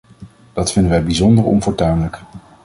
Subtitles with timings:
[0.53, 2.21] Dat vinden wij bijzonder onfortuinlijk.